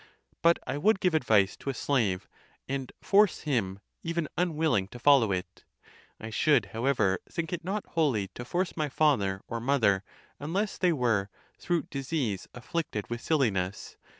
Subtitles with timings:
[0.41, 2.27] But I would give advice to a slave,
[2.67, 5.63] and force him, even unwilling, (to follow it.)
[6.19, 10.03] I should however think it not holy to force my father or mother,
[10.39, 11.29] unless they were,
[11.59, 13.95] through dis ease, afflicted with silliness.